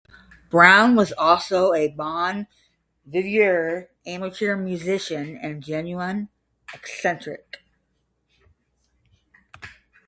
Brown 0.49 0.95
was 0.95 1.11
also 1.11 1.75
a 1.75 1.87
bon 1.89 2.47
viveur, 3.07 3.89
amateur 4.03 4.55
musician 4.55 5.37
and 5.37 5.61
genuine 5.61 6.29
eccentric. 6.73 7.61